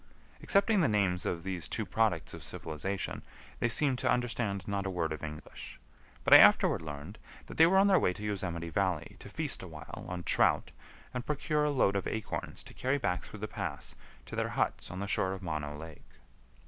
[0.41, 3.21] Excepting the names of these two products of civilization,
[3.59, 5.79] they seemed to understand not a word of English;
[6.23, 9.61] but I afterward learned that they were on their way to Yosemite Valley to feast
[9.61, 10.71] awhile on trout
[11.13, 13.93] and procure a load of acorns to carry back through the pass
[14.25, 16.01] to their huts on the shore of Mono Lake.